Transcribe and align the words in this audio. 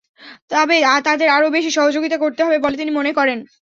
তবে 0.51 0.77
তাদের 1.05 1.27
আরও 1.29 1.47
বেশি 1.55 1.69
সহযোগিতা 1.73 2.17
করতে 2.17 2.41
হবে 2.45 2.57
বলে 2.59 2.75
তিনি 2.77 2.91
মনে 2.99 3.11
করেন। 3.13 3.39